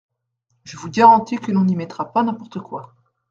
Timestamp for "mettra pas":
1.75-2.23